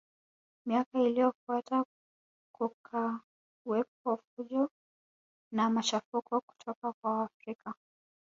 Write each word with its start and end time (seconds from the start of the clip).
Miaka 0.65 0.99
iliyofuata 0.99 1.85
kukawepo 2.55 4.17
fujo 4.25 4.69
na 5.51 5.69
machafuko 5.69 6.41
kutoka 6.41 6.93
kwa 6.93 7.11
Waafrika 7.17 7.75